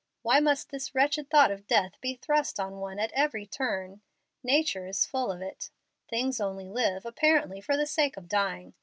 Why 0.23 0.39
must 0.39 0.71
this 0.71 0.95
wretched 0.95 1.29
thought 1.29 1.51
of 1.51 1.67
death 1.67 2.01
be 2.01 2.15
thrust 2.15 2.59
on 2.59 2.79
one 2.79 2.97
at 2.97 3.11
every 3.13 3.45
turn? 3.45 4.01
Nature 4.43 4.87
is 4.87 5.05
full 5.05 5.31
of 5.31 5.43
it. 5.43 5.69
Things 6.09 6.41
only 6.41 6.67
live, 6.67 7.05
apparently, 7.05 7.61
for 7.61 7.77
the 7.77 7.85
sake 7.85 8.17
of 8.17 8.27
dying. 8.27 8.73